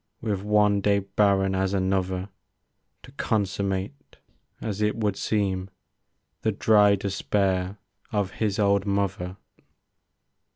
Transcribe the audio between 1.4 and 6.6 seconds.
as another; To consummate, as it would seem. The